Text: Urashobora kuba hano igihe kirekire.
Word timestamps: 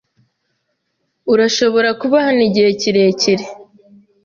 Urashobora 1.33 1.89
kuba 2.01 2.17
hano 2.25 2.41
igihe 2.47 2.69
kirekire. 2.79 3.45